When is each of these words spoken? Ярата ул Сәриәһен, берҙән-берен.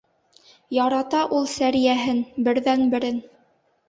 Ярата 0.77 1.19
ул 1.39 1.45
Сәриәһен, 1.51 2.21
берҙән-берен. 2.49 3.21